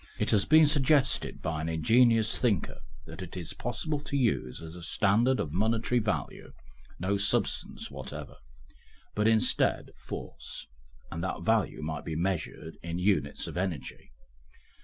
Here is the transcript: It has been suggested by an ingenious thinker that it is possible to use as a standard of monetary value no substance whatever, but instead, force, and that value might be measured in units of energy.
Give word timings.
It 0.17 0.31
has 0.31 0.45
been 0.45 0.65
suggested 0.65 1.43
by 1.43 1.61
an 1.61 1.69
ingenious 1.69 2.39
thinker 2.39 2.79
that 3.05 3.21
it 3.21 3.37
is 3.37 3.53
possible 3.53 3.99
to 3.99 4.17
use 4.17 4.59
as 4.63 4.75
a 4.75 4.81
standard 4.81 5.39
of 5.39 5.51
monetary 5.51 5.99
value 5.99 6.53
no 6.99 7.17
substance 7.17 7.91
whatever, 7.91 8.37
but 9.13 9.27
instead, 9.27 9.91
force, 9.99 10.65
and 11.11 11.23
that 11.23 11.43
value 11.43 11.83
might 11.83 12.03
be 12.03 12.15
measured 12.15 12.77
in 12.81 12.97
units 12.97 13.45
of 13.45 13.57
energy. 13.57 14.11